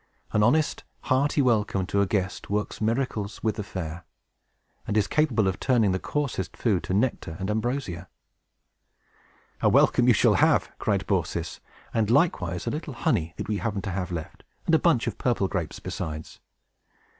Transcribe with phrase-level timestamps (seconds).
[0.31, 4.03] "An honest, hearty welcome to a guest works miracles with the fare,
[4.87, 8.07] and is capable of turning the coarsest food to nectar and ambrosia."
[9.61, 11.59] "A welcome you shall have," cried Baucis,
[11.93, 15.19] "and likewise a little honey that we happen to have left, and a bunch of
[15.19, 16.39] purple grapes besides."